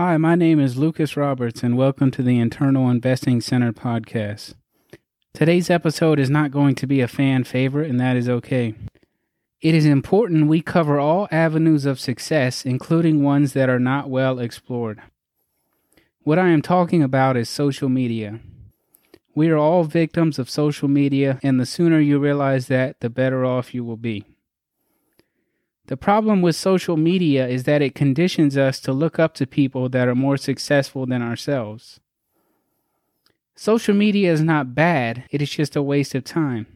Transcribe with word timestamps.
Hi, 0.00 0.16
my 0.16 0.36
name 0.36 0.60
is 0.60 0.76
Lucas 0.76 1.16
Roberts, 1.16 1.64
and 1.64 1.76
welcome 1.76 2.12
to 2.12 2.22
the 2.22 2.38
Internal 2.38 2.88
Investing 2.88 3.40
Center 3.40 3.72
podcast. 3.72 4.54
Today's 5.34 5.70
episode 5.70 6.20
is 6.20 6.30
not 6.30 6.52
going 6.52 6.76
to 6.76 6.86
be 6.86 7.00
a 7.00 7.08
fan 7.08 7.42
favorite, 7.42 7.90
and 7.90 7.98
that 7.98 8.16
is 8.16 8.28
okay. 8.28 8.76
It 9.60 9.74
is 9.74 9.84
important 9.84 10.46
we 10.46 10.60
cover 10.60 11.00
all 11.00 11.26
avenues 11.32 11.84
of 11.84 11.98
success, 11.98 12.64
including 12.64 13.24
ones 13.24 13.54
that 13.54 13.68
are 13.68 13.80
not 13.80 14.08
well 14.08 14.38
explored. 14.38 15.02
What 16.22 16.38
I 16.38 16.50
am 16.50 16.62
talking 16.62 17.02
about 17.02 17.36
is 17.36 17.48
social 17.48 17.88
media. 17.88 18.38
We 19.34 19.50
are 19.50 19.58
all 19.58 19.82
victims 19.82 20.38
of 20.38 20.48
social 20.48 20.86
media, 20.86 21.40
and 21.42 21.58
the 21.58 21.66
sooner 21.66 21.98
you 21.98 22.20
realize 22.20 22.68
that, 22.68 23.00
the 23.00 23.10
better 23.10 23.44
off 23.44 23.74
you 23.74 23.82
will 23.82 23.96
be. 23.96 24.24
The 25.88 25.96
problem 25.96 26.42
with 26.42 26.54
social 26.54 26.98
media 26.98 27.48
is 27.48 27.64
that 27.64 27.80
it 27.80 27.94
conditions 27.94 28.58
us 28.58 28.78
to 28.80 28.92
look 28.92 29.18
up 29.18 29.32
to 29.34 29.46
people 29.46 29.88
that 29.88 30.06
are 30.06 30.14
more 30.14 30.36
successful 30.36 31.06
than 31.06 31.22
ourselves. 31.22 31.98
Social 33.56 33.94
media 33.94 34.30
is 34.30 34.42
not 34.42 34.74
bad, 34.74 35.24
it 35.30 35.40
is 35.40 35.48
just 35.50 35.76
a 35.76 35.82
waste 35.82 36.14
of 36.14 36.24
time. 36.24 36.66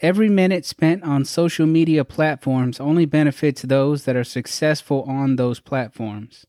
Every 0.00 0.30
minute 0.30 0.64
spent 0.64 1.04
on 1.04 1.26
social 1.26 1.66
media 1.66 2.06
platforms 2.06 2.80
only 2.80 3.04
benefits 3.04 3.60
those 3.60 4.06
that 4.06 4.16
are 4.16 4.24
successful 4.24 5.02
on 5.02 5.36
those 5.36 5.60
platforms. 5.60 6.46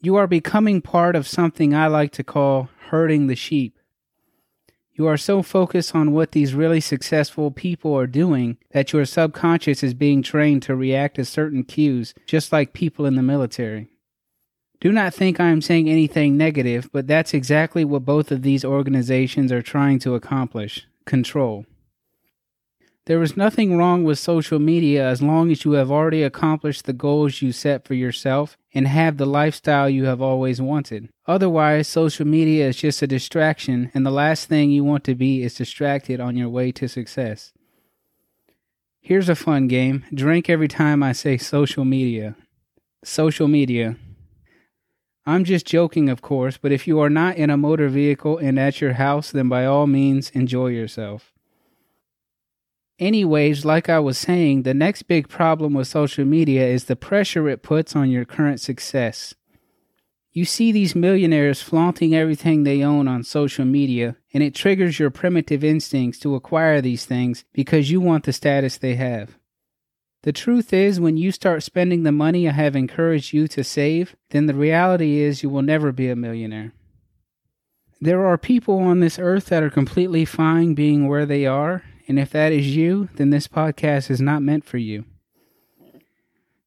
You 0.00 0.14
are 0.14 0.28
becoming 0.28 0.80
part 0.80 1.16
of 1.16 1.26
something 1.26 1.74
I 1.74 1.88
like 1.88 2.12
to 2.12 2.24
call 2.24 2.68
herding 2.90 3.26
the 3.26 3.34
sheep. 3.34 3.76
You 4.94 5.06
are 5.06 5.16
so 5.16 5.42
focused 5.42 5.94
on 5.94 6.12
what 6.12 6.32
these 6.32 6.54
really 6.54 6.80
successful 6.80 7.50
people 7.50 7.96
are 7.96 8.06
doing 8.06 8.58
that 8.72 8.92
your 8.92 9.06
subconscious 9.06 9.82
is 9.82 9.94
being 9.94 10.22
trained 10.22 10.62
to 10.64 10.76
react 10.76 11.16
to 11.16 11.24
certain 11.24 11.64
cues, 11.64 12.12
just 12.26 12.52
like 12.52 12.74
people 12.74 13.06
in 13.06 13.14
the 13.14 13.22
military. 13.22 13.88
Do 14.80 14.92
not 14.92 15.14
think 15.14 15.40
I 15.40 15.48
am 15.48 15.62
saying 15.62 15.88
anything 15.88 16.36
negative, 16.36 16.90
but 16.92 17.06
that's 17.06 17.32
exactly 17.32 17.84
what 17.84 18.04
both 18.04 18.30
of 18.30 18.42
these 18.42 18.64
organizations 18.64 19.50
are 19.50 19.62
trying 19.62 19.98
to 20.00 20.14
accomplish 20.14 20.86
control. 21.06 21.64
There 23.06 23.22
is 23.22 23.36
nothing 23.36 23.78
wrong 23.78 24.04
with 24.04 24.18
social 24.18 24.58
media 24.58 25.08
as 25.08 25.22
long 25.22 25.50
as 25.50 25.64
you 25.64 25.72
have 25.72 25.90
already 25.90 26.22
accomplished 26.22 26.84
the 26.84 26.92
goals 26.92 27.42
you 27.42 27.50
set 27.50 27.86
for 27.86 27.94
yourself 27.94 28.58
and 28.74 28.88
have 28.88 29.16
the 29.16 29.26
lifestyle 29.26 29.88
you 29.88 30.04
have 30.04 30.22
always 30.22 30.60
wanted. 30.60 31.08
Otherwise, 31.26 31.88
social 31.88 32.26
media 32.26 32.68
is 32.68 32.76
just 32.76 33.02
a 33.02 33.06
distraction, 33.06 33.90
and 33.94 34.06
the 34.06 34.10
last 34.10 34.48
thing 34.48 34.70
you 34.70 34.84
want 34.84 35.04
to 35.04 35.14
be 35.14 35.42
is 35.42 35.54
distracted 35.54 36.20
on 36.20 36.36
your 36.36 36.48
way 36.48 36.72
to 36.72 36.88
success. 36.88 37.52
Here's 39.00 39.28
a 39.28 39.34
fun 39.34 39.66
game 39.68 40.04
drink 40.14 40.48
every 40.48 40.68
time 40.68 41.02
I 41.02 41.12
say 41.12 41.36
social 41.36 41.84
media. 41.84 42.36
Social 43.04 43.48
media. 43.48 43.96
I'm 45.26 45.44
just 45.44 45.66
joking, 45.66 46.08
of 46.08 46.22
course, 46.22 46.56
but 46.56 46.72
if 46.72 46.86
you 46.86 47.00
are 47.00 47.10
not 47.10 47.36
in 47.36 47.50
a 47.50 47.56
motor 47.56 47.88
vehicle 47.88 48.38
and 48.38 48.58
at 48.58 48.80
your 48.80 48.94
house, 48.94 49.30
then 49.30 49.48
by 49.48 49.66
all 49.66 49.86
means 49.86 50.30
enjoy 50.30 50.68
yourself. 50.68 51.31
Anyways, 53.02 53.64
like 53.64 53.88
I 53.88 53.98
was 53.98 54.16
saying, 54.16 54.62
the 54.62 54.74
next 54.74 55.08
big 55.08 55.28
problem 55.28 55.74
with 55.74 55.88
social 55.88 56.24
media 56.24 56.68
is 56.68 56.84
the 56.84 56.94
pressure 56.94 57.48
it 57.48 57.60
puts 57.60 57.96
on 57.96 58.10
your 58.10 58.24
current 58.24 58.60
success. 58.60 59.34
You 60.30 60.44
see 60.44 60.70
these 60.70 60.94
millionaires 60.94 61.60
flaunting 61.60 62.14
everything 62.14 62.62
they 62.62 62.80
own 62.80 63.08
on 63.08 63.24
social 63.24 63.64
media, 63.64 64.14
and 64.32 64.40
it 64.40 64.54
triggers 64.54 65.00
your 65.00 65.10
primitive 65.10 65.64
instincts 65.64 66.20
to 66.20 66.36
acquire 66.36 66.80
these 66.80 67.04
things 67.04 67.44
because 67.52 67.90
you 67.90 68.00
want 68.00 68.22
the 68.22 68.32
status 68.32 68.78
they 68.78 68.94
have. 68.94 69.36
The 70.22 70.32
truth 70.32 70.72
is, 70.72 71.00
when 71.00 71.16
you 71.16 71.32
start 71.32 71.64
spending 71.64 72.04
the 72.04 72.12
money 72.12 72.48
I 72.48 72.52
have 72.52 72.76
encouraged 72.76 73.32
you 73.32 73.48
to 73.48 73.64
save, 73.64 74.14
then 74.30 74.46
the 74.46 74.54
reality 74.54 75.18
is 75.18 75.42
you 75.42 75.50
will 75.50 75.62
never 75.62 75.90
be 75.90 76.08
a 76.08 76.14
millionaire. 76.14 76.72
There 78.00 78.24
are 78.24 78.38
people 78.38 78.78
on 78.78 79.00
this 79.00 79.18
earth 79.18 79.46
that 79.46 79.64
are 79.64 79.70
completely 79.70 80.24
fine 80.24 80.74
being 80.74 81.08
where 81.08 81.26
they 81.26 81.46
are, 81.46 81.82
and 82.12 82.18
if 82.18 82.28
that 82.32 82.52
is 82.52 82.76
you, 82.76 83.08
then 83.14 83.30
this 83.30 83.48
podcast 83.48 84.10
is 84.10 84.20
not 84.20 84.42
meant 84.42 84.66
for 84.66 84.76
you. 84.76 85.06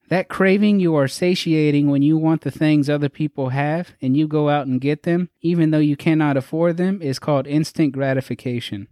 That 0.09 0.27
craving 0.27 0.79
you 0.79 0.95
are 0.95 1.07
satiating 1.07 1.87
when 1.87 2.01
you 2.01 2.17
want 2.17 2.41
the 2.41 2.49
things 2.49 2.89
other 2.89 3.09
people 3.09 3.49
have 3.49 3.93
and 4.01 4.17
you 4.17 4.27
go 4.27 4.49
out 4.49 4.65
and 4.65 4.81
get 4.81 5.03
them, 5.03 5.29
even 5.41 5.69
though 5.69 5.77
you 5.77 5.95
cannot 5.95 6.35
afford 6.35 6.77
them, 6.77 6.99
is 6.99 7.19
called 7.19 7.45
instant 7.45 7.93
gratification. 7.93 8.87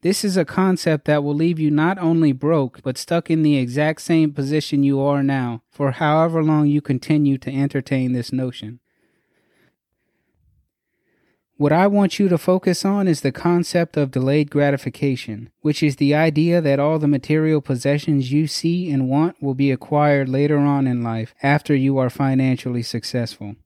This 0.00 0.24
is 0.24 0.38
a 0.38 0.46
concept 0.46 1.04
that 1.04 1.22
will 1.22 1.34
leave 1.34 1.58
you 1.58 1.70
not 1.70 1.98
only 1.98 2.32
broke, 2.32 2.82
but 2.82 2.96
stuck 2.96 3.30
in 3.30 3.42
the 3.42 3.58
exact 3.58 4.00
same 4.00 4.32
position 4.32 4.84
you 4.84 5.02
are 5.02 5.22
now 5.22 5.60
for 5.70 5.90
however 5.90 6.42
long 6.42 6.66
you 6.66 6.80
continue 6.80 7.36
to 7.36 7.54
entertain 7.54 8.14
this 8.14 8.32
notion. 8.32 8.80
What 11.58 11.72
I 11.72 11.86
want 11.86 12.18
you 12.18 12.28
to 12.28 12.36
focus 12.36 12.84
on 12.84 13.08
is 13.08 13.22
the 13.22 13.32
concept 13.32 13.96
of 13.96 14.10
delayed 14.10 14.50
gratification, 14.50 15.48
which 15.62 15.82
is 15.82 15.96
the 15.96 16.14
idea 16.14 16.60
that 16.60 16.78
all 16.78 16.98
the 16.98 17.08
material 17.08 17.62
possessions 17.62 18.30
you 18.30 18.46
see 18.46 18.90
and 18.90 19.08
want 19.08 19.42
will 19.42 19.54
be 19.54 19.70
acquired 19.70 20.28
later 20.28 20.58
on 20.58 20.86
in 20.86 21.02
life 21.02 21.34
after 21.42 21.74
you 21.74 21.96
are 21.96 22.10
financially 22.10 22.82
successful. 22.82 23.56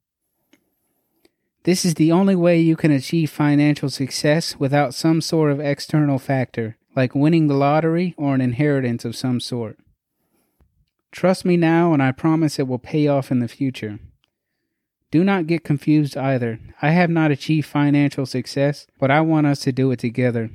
This 1.64 1.84
is 1.84 1.94
the 1.94 2.12
only 2.12 2.36
way 2.36 2.60
you 2.60 2.76
can 2.76 2.92
achieve 2.92 3.28
financial 3.28 3.90
success 3.90 4.56
without 4.56 4.94
some 4.94 5.20
sort 5.20 5.50
of 5.50 5.58
external 5.58 6.20
factor, 6.20 6.76
like 6.94 7.16
winning 7.16 7.48
the 7.48 7.54
lottery 7.54 8.14
or 8.16 8.36
an 8.36 8.40
inheritance 8.40 9.04
of 9.04 9.16
some 9.16 9.40
sort. 9.40 9.76
Trust 11.10 11.44
me 11.44 11.56
now, 11.56 11.92
and 11.92 12.00
I 12.00 12.12
promise 12.12 12.60
it 12.60 12.68
will 12.68 12.78
pay 12.78 13.08
off 13.08 13.32
in 13.32 13.40
the 13.40 13.48
future. 13.48 13.98
Do 15.10 15.24
not 15.24 15.48
get 15.48 15.64
confused 15.64 16.16
either. 16.16 16.60
I 16.80 16.90
have 16.90 17.10
not 17.10 17.30
achieved 17.30 17.66
financial 17.66 18.26
success, 18.26 18.86
but 18.98 19.10
I 19.10 19.20
want 19.20 19.46
us 19.46 19.60
to 19.60 19.72
do 19.72 19.90
it 19.90 19.98
together. 19.98 20.50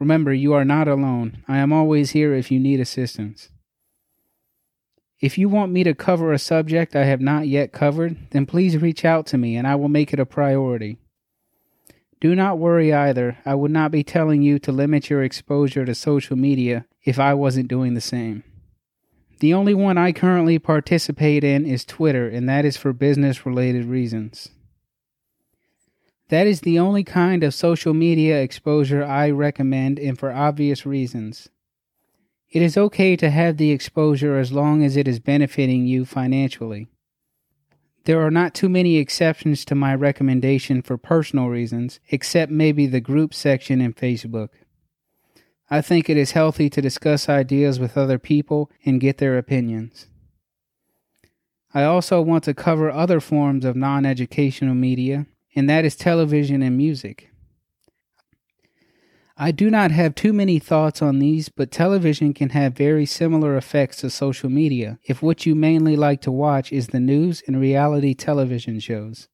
Remember, 0.00 0.32
you 0.32 0.52
are 0.52 0.64
not 0.64 0.88
alone. 0.88 1.44
I 1.46 1.58
am 1.58 1.72
always 1.72 2.10
here 2.10 2.34
if 2.34 2.50
you 2.50 2.58
need 2.58 2.80
assistance. 2.80 3.50
If 5.20 5.36
you 5.36 5.48
want 5.48 5.72
me 5.72 5.82
to 5.84 5.94
cover 5.94 6.32
a 6.32 6.38
subject 6.38 6.94
I 6.94 7.04
have 7.04 7.20
not 7.20 7.48
yet 7.48 7.72
covered, 7.72 8.16
then 8.30 8.46
please 8.46 8.78
reach 8.78 9.04
out 9.04 9.26
to 9.26 9.38
me 9.38 9.56
and 9.56 9.66
I 9.66 9.74
will 9.74 9.88
make 9.88 10.12
it 10.12 10.20
a 10.20 10.26
priority. 10.26 10.98
Do 12.20 12.34
not 12.34 12.58
worry 12.58 12.92
either. 12.92 13.38
I 13.44 13.54
would 13.54 13.70
not 13.70 13.90
be 13.90 14.02
telling 14.04 14.42
you 14.42 14.58
to 14.60 14.72
limit 14.72 15.10
your 15.10 15.22
exposure 15.22 15.84
to 15.84 15.94
social 15.94 16.36
media 16.36 16.86
if 17.04 17.18
I 17.18 17.34
wasn't 17.34 17.68
doing 17.68 17.94
the 17.94 18.00
same. 18.00 18.44
The 19.40 19.54
only 19.54 19.74
one 19.74 19.96
I 19.96 20.12
currently 20.12 20.58
participate 20.58 21.44
in 21.44 21.64
is 21.64 21.84
Twitter, 21.84 22.28
and 22.28 22.48
that 22.48 22.64
is 22.64 22.76
for 22.76 22.92
business 22.92 23.46
related 23.46 23.84
reasons. 23.84 24.48
That 26.28 26.46
is 26.46 26.62
the 26.62 26.78
only 26.78 27.04
kind 27.04 27.44
of 27.44 27.54
social 27.54 27.94
media 27.94 28.42
exposure 28.42 29.04
I 29.04 29.30
recommend, 29.30 29.98
and 29.98 30.18
for 30.18 30.32
obvious 30.32 30.84
reasons. 30.84 31.48
It 32.50 32.62
is 32.62 32.76
okay 32.76 33.14
to 33.16 33.30
have 33.30 33.58
the 33.58 33.70
exposure 33.70 34.38
as 34.38 34.52
long 34.52 34.82
as 34.82 34.96
it 34.96 35.06
is 35.06 35.20
benefiting 35.20 35.86
you 35.86 36.04
financially. 36.04 36.88
There 38.04 38.20
are 38.22 38.30
not 38.30 38.54
too 38.54 38.68
many 38.68 38.96
exceptions 38.96 39.64
to 39.66 39.74
my 39.74 39.94
recommendation 39.94 40.82
for 40.82 40.96
personal 40.96 41.48
reasons, 41.48 42.00
except 42.08 42.50
maybe 42.50 42.86
the 42.86 43.00
group 43.00 43.34
section 43.34 43.80
in 43.80 43.92
Facebook. 43.92 44.48
I 45.70 45.80
think 45.82 46.08
it 46.08 46.16
is 46.16 46.32
healthy 46.32 46.70
to 46.70 46.80
discuss 46.80 47.28
ideas 47.28 47.78
with 47.78 47.96
other 47.96 48.18
people 48.18 48.70
and 48.84 49.00
get 49.00 49.18
their 49.18 49.36
opinions. 49.36 50.06
I 51.74 51.84
also 51.84 52.22
want 52.22 52.44
to 52.44 52.54
cover 52.54 52.90
other 52.90 53.20
forms 53.20 53.64
of 53.64 53.76
non 53.76 54.06
educational 54.06 54.74
media, 54.74 55.26
and 55.54 55.68
that 55.68 55.84
is 55.84 55.94
television 55.94 56.62
and 56.62 56.76
music. 56.76 57.30
I 59.36 59.52
do 59.52 59.70
not 59.70 59.92
have 59.92 60.14
too 60.14 60.32
many 60.32 60.58
thoughts 60.58 61.00
on 61.00 61.20
these, 61.20 61.48
but 61.48 61.70
television 61.70 62.34
can 62.34 62.48
have 62.50 62.72
very 62.72 63.06
similar 63.06 63.56
effects 63.56 63.98
to 63.98 64.10
social 64.10 64.50
media 64.50 64.98
if 65.04 65.22
what 65.22 65.46
you 65.46 65.54
mainly 65.54 65.94
like 65.94 66.20
to 66.22 66.32
watch 66.32 66.72
is 66.72 66.88
the 66.88 66.98
news 66.98 67.42
and 67.46 67.60
reality 67.60 68.14
television 68.14 68.80
shows. 68.80 69.28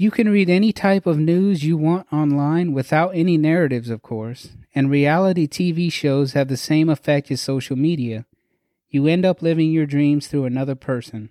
You 0.00 0.10
can 0.10 0.30
read 0.30 0.48
any 0.48 0.72
type 0.72 1.04
of 1.04 1.18
news 1.18 1.62
you 1.62 1.76
want 1.76 2.10
online 2.10 2.72
without 2.72 3.10
any 3.10 3.36
narratives, 3.36 3.90
of 3.90 4.00
course, 4.00 4.48
and 4.74 4.90
reality 4.90 5.46
TV 5.46 5.92
shows 5.92 6.32
have 6.32 6.48
the 6.48 6.56
same 6.56 6.88
effect 6.88 7.30
as 7.30 7.42
social 7.42 7.76
media. 7.76 8.24
You 8.88 9.06
end 9.06 9.26
up 9.26 9.42
living 9.42 9.70
your 9.70 9.84
dreams 9.84 10.26
through 10.26 10.46
another 10.46 10.74
person. 10.74 11.28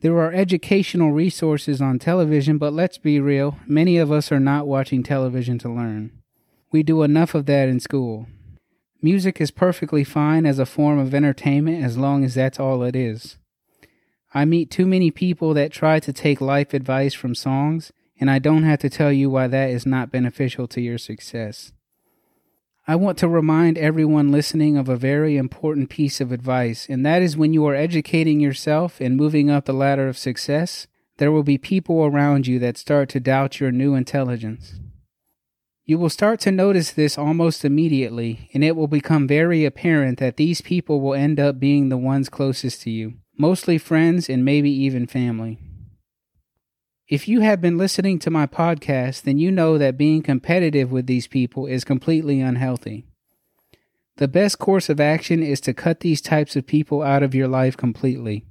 There 0.00 0.16
are 0.20 0.32
educational 0.32 1.12
resources 1.12 1.82
on 1.82 1.98
television, 1.98 2.56
but 2.56 2.72
let's 2.72 2.96
be 2.96 3.20
real, 3.20 3.58
many 3.66 3.98
of 3.98 4.10
us 4.10 4.32
are 4.32 4.40
not 4.40 4.66
watching 4.66 5.02
television 5.02 5.58
to 5.58 5.68
learn. 5.68 6.12
We 6.70 6.82
do 6.82 7.02
enough 7.02 7.34
of 7.34 7.44
that 7.44 7.68
in 7.68 7.78
school. 7.78 8.26
Music 9.02 9.38
is 9.38 9.50
perfectly 9.50 10.02
fine 10.02 10.46
as 10.46 10.58
a 10.58 10.64
form 10.64 10.98
of 10.98 11.12
entertainment 11.12 11.84
as 11.84 11.98
long 11.98 12.24
as 12.24 12.36
that's 12.36 12.58
all 12.58 12.82
it 12.82 12.96
is. 12.96 13.36
I 14.34 14.44
meet 14.44 14.70
too 14.70 14.86
many 14.86 15.10
people 15.10 15.52
that 15.54 15.72
try 15.72 16.00
to 16.00 16.12
take 16.12 16.40
life 16.40 16.72
advice 16.72 17.12
from 17.12 17.34
songs, 17.34 17.92
and 18.18 18.30
I 18.30 18.38
don't 18.38 18.62
have 18.62 18.78
to 18.80 18.88
tell 18.88 19.12
you 19.12 19.28
why 19.28 19.46
that 19.46 19.70
is 19.70 19.84
not 19.84 20.10
beneficial 20.10 20.66
to 20.68 20.80
your 20.80 20.96
success. 20.96 21.72
I 22.88 22.96
want 22.96 23.18
to 23.18 23.28
remind 23.28 23.78
everyone 23.78 24.32
listening 24.32 24.76
of 24.76 24.88
a 24.88 24.96
very 24.96 25.36
important 25.36 25.90
piece 25.90 26.20
of 26.20 26.32
advice, 26.32 26.88
and 26.88 27.04
that 27.04 27.22
is 27.22 27.36
when 27.36 27.52
you 27.52 27.64
are 27.66 27.74
educating 27.74 28.40
yourself 28.40 29.00
and 29.00 29.16
moving 29.16 29.50
up 29.50 29.66
the 29.66 29.72
ladder 29.72 30.08
of 30.08 30.18
success, 30.18 30.86
there 31.18 31.30
will 31.30 31.42
be 31.42 31.58
people 31.58 32.04
around 32.04 32.46
you 32.46 32.58
that 32.58 32.78
start 32.78 33.08
to 33.10 33.20
doubt 33.20 33.60
your 33.60 33.70
new 33.70 33.94
intelligence. 33.94 34.80
You 35.84 35.98
will 35.98 36.10
start 36.10 36.40
to 36.40 36.50
notice 36.50 36.90
this 36.90 37.18
almost 37.18 37.64
immediately, 37.64 38.48
and 38.54 38.64
it 38.64 38.76
will 38.76 38.88
become 38.88 39.28
very 39.28 39.64
apparent 39.64 40.18
that 40.18 40.36
these 40.36 40.60
people 40.60 41.00
will 41.00 41.14
end 41.14 41.38
up 41.38 41.60
being 41.60 41.88
the 41.88 41.98
ones 41.98 42.28
closest 42.28 42.82
to 42.82 42.90
you, 42.90 43.14
mostly 43.36 43.78
friends 43.78 44.28
and 44.28 44.44
maybe 44.44 44.70
even 44.70 45.06
family. 45.06 45.58
If 47.08 47.28
you 47.28 47.40
have 47.40 47.60
been 47.60 47.76
listening 47.76 48.18
to 48.20 48.30
my 48.30 48.46
podcast, 48.46 49.22
then 49.22 49.38
you 49.38 49.50
know 49.50 49.76
that 49.76 49.98
being 49.98 50.22
competitive 50.22 50.90
with 50.90 51.06
these 51.06 51.26
people 51.26 51.66
is 51.66 51.84
completely 51.84 52.40
unhealthy. 52.40 53.04
The 54.16 54.28
best 54.28 54.58
course 54.58 54.88
of 54.88 55.00
action 55.00 55.42
is 55.42 55.60
to 55.62 55.74
cut 55.74 56.00
these 56.00 56.20
types 56.20 56.56
of 56.56 56.66
people 56.66 57.02
out 57.02 57.22
of 57.22 57.34
your 57.34 57.48
life 57.48 57.76
completely. 57.76 58.44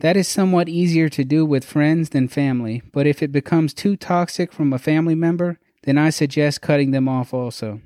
That 0.00 0.16
is 0.16 0.28
somewhat 0.28 0.68
easier 0.68 1.08
to 1.10 1.24
do 1.24 1.44
with 1.44 1.64
friends 1.64 2.10
than 2.10 2.28
family, 2.28 2.82
but 2.92 3.06
if 3.06 3.22
it 3.22 3.32
becomes 3.32 3.74
too 3.74 3.96
toxic 3.96 4.52
from 4.52 4.72
a 4.72 4.78
family 4.78 5.14
member, 5.14 5.58
then 5.82 5.98
I 5.98 6.10
suggest 6.10 6.62
cutting 6.62 6.90
them 6.90 7.08
off 7.08 7.34
also. 7.34 7.80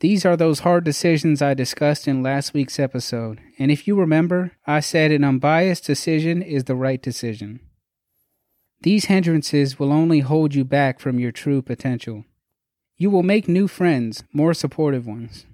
These 0.00 0.24
are 0.24 0.36
those 0.36 0.60
hard 0.60 0.84
decisions 0.84 1.42
I 1.42 1.54
discussed 1.54 2.06
in 2.06 2.22
last 2.22 2.54
week's 2.54 2.78
episode, 2.78 3.40
and 3.58 3.70
if 3.72 3.88
you 3.88 3.96
remember, 3.96 4.52
I 4.64 4.78
said 4.78 5.10
an 5.10 5.24
unbiased 5.24 5.84
decision 5.84 6.40
is 6.40 6.64
the 6.64 6.76
right 6.76 7.02
decision. 7.02 7.58
These 8.82 9.06
hindrances 9.06 9.80
will 9.80 9.92
only 9.92 10.20
hold 10.20 10.54
you 10.54 10.64
back 10.64 11.00
from 11.00 11.18
your 11.18 11.32
true 11.32 11.62
potential. 11.62 12.24
You 12.96 13.10
will 13.10 13.24
make 13.24 13.48
new 13.48 13.66
friends, 13.66 14.22
more 14.32 14.54
supportive 14.54 15.04
ones. 15.04 15.46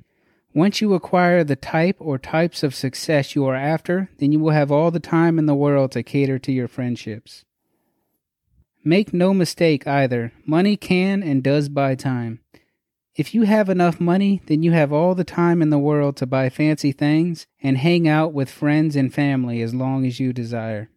Once 0.54 0.82
you 0.82 0.92
acquire 0.92 1.42
the 1.42 1.56
type 1.56 1.96
or 1.98 2.18
types 2.18 2.62
of 2.62 2.74
success 2.74 3.34
you 3.34 3.46
are 3.46 3.56
after, 3.56 4.10
then 4.18 4.30
you 4.30 4.38
will 4.38 4.50
have 4.50 4.70
all 4.70 4.90
the 4.90 5.00
time 5.00 5.38
in 5.38 5.46
the 5.46 5.54
world 5.54 5.92
to 5.92 6.02
cater 6.02 6.38
to 6.38 6.52
your 6.52 6.68
friendships. 6.68 7.46
Make 8.84 9.14
no 9.14 9.32
mistake 9.32 9.86
either, 9.86 10.32
money 10.44 10.76
can 10.76 11.22
and 11.22 11.42
does 11.42 11.70
buy 11.70 11.94
time. 11.94 12.40
If 13.16 13.32
you 13.32 13.42
have 13.42 13.68
enough 13.68 14.00
money, 14.00 14.42
then 14.46 14.64
you 14.64 14.72
have 14.72 14.92
all 14.92 15.14
the 15.14 15.22
time 15.22 15.62
in 15.62 15.70
the 15.70 15.78
world 15.78 16.16
to 16.16 16.26
buy 16.26 16.48
fancy 16.48 16.90
things 16.90 17.46
and 17.62 17.78
hang 17.78 18.08
out 18.08 18.32
with 18.32 18.50
friends 18.50 18.96
and 18.96 19.14
family 19.14 19.62
as 19.62 19.72
long 19.72 20.04
as 20.04 20.18
you 20.18 20.32
desire. 20.32 20.90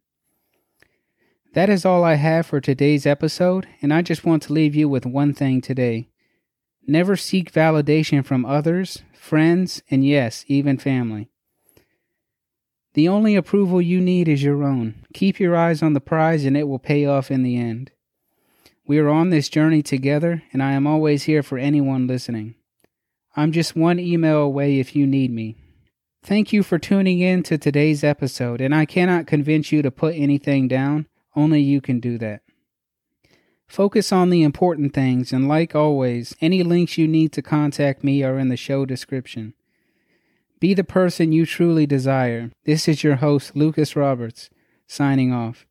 That 1.54 1.70
is 1.70 1.86
all 1.86 2.04
I 2.04 2.16
have 2.16 2.48
for 2.48 2.60
today's 2.60 3.06
episode, 3.06 3.68
and 3.82 3.94
I 3.94 4.02
just 4.02 4.26
want 4.26 4.44
to 4.44 4.54
leave 4.54 4.76
you 4.76 4.90
with 4.90 5.06
one 5.06 5.34
thing 5.34 5.62
today. 5.62 6.10
Never 6.88 7.16
seek 7.16 7.52
validation 7.52 8.26
from 8.26 8.46
others, 8.46 9.04
friends, 9.14 9.84
and 9.92 10.06
yes, 10.06 10.44
even 10.48 10.78
family. 10.78 11.30
The 12.94 13.08
only 13.08 13.36
approval 13.36 13.80
you 13.80 14.02
need 14.02 14.28
is 14.28 14.42
your 14.42 14.64
own. 14.64 15.06
Keep 15.14 15.40
your 15.40 15.56
eyes 15.56 15.84
on 15.84 15.94
the 15.94 16.00
prize, 16.00 16.46
and 16.46 16.58
it 16.58 16.68
will 16.68 16.80
pay 16.80 17.06
off 17.06 17.30
in 17.30 17.44
the 17.44 17.58
end. 17.58 17.92
We 18.88 19.00
are 19.00 19.10
on 19.10 19.32
this 19.32 19.50
journey 19.50 19.84
together, 19.84 20.44
and 20.54 20.64
I 20.64 20.72
am 20.72 20.88
always 20.88 21.24
here 21.24 21.44
for 21.44 21.58
anyone 21.58 22.08
listening. 22.08 22.56
I'm 23.36 23.52
just 23.52 23.76
one 23.76 24.00
email 24.00 24.38
away 24.38 24.80
if 24.80 24.96
you 24.96 25.06
need 25.06 25.30
me. 25.30 25.58
Thank 26.24 26.54
you 26.54 26.64
for 26.64 26.80
tuning 26.80 27.20
in 27.20 27.44
to 27.44 27.58
today's 27.58 28.02
episode, 28.02 28.62
and 28.62 28.74
I 28.74 28.86
cannot 28.86 29.28
convince 29.28 29.74
you 29.74 29.82
to 29.82 29.92
put 29.92 30.16
anything 30.16 30.70
down, 30.70 31.06
only 31.36 31.60
you 31.60 31.82
can 31.82 32.00
do 32.00 32.18
that. 32.20 32.44
Focus 33.68 34.14
on 34.14 34.30
the 34.30 34.42
important 34.42 34.94
things, 34.94 35.34
and 35.34 35.50
like 35.50 35.76
always, 35.76 36.34
any 36.40 36.64
links 36.64 36.98
you 36.98 37.10
need 37.10 37.34
to 37.34 37.42
contact 37.42 38.06
me 38.06 38.24
are 38.24 38.40
in 38.40 38.48
the 38.48 38.56
show 38.56 38.86
description. 38.86 39.54
Be 40.62 40.74
the 40.74 40.86
person 40.86 41.34
you 41.34 41.46
truly 41.46 41.86
desire. 41.86 42.52
This 42.64 42.88
is 42.88 43.04
your 43.04 43.18
host, 43.18 43.54
Lucas 43.54 43.98
Roberts, 43.98 44.50
signing 44.88 45.34
off. 45.34 45.66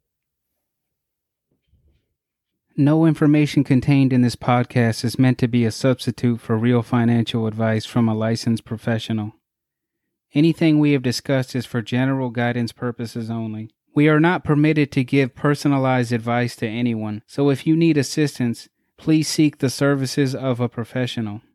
No 2.78 3.06
information 3.06 3.64
contained 3.64 4.12
in 4.12 4.20
this 4.20 4.36
podcast 4.36 5.02
is 5.02 5.18
meant 5.18 5.38
to 5.38 5.48
be 5.48 5.64
a 5.64 5.70
substitute 5.70 6.42
for 6.42 6.58
real 6.58 6.82
financial 6.82 7.46
advice 7.46 7.86
from 7.86 8.06
a 8.06 8.14
licensed 8.14 8.66
professional. 8.66 9.32
Anything 10.34 10.78
we 10.78 10.92
have 10.92 11.02
discussed 11.02 11.56
is 11.56 11.64
for 11.64 11.80
general 11.80 12.28
guidance 12.28 12.72
purposes 12.72 13.30
only. 13.30 13.70
We 13.94 14.10
are 14.10 14.20
not 14.20 14.44
permitted 14.44 14.92
to 14.92 15.04
give 15.04 15.34
personalized 15.34 16.12
advice 16.12 16.54
to 16.56 16.68
anyone, 16.68 17.22
so 17.26 17.48
if 17.48 17.66
you 17.66 17.74
need 17.74 17.96
assistance, 17.96 18.68
please 18.98 19.26
seek 19.26 19.56
the 19.56 19.70
services 19.70 20.34
of 20.34 20.60
a 20.60 20.68
professional. 20.68 21.40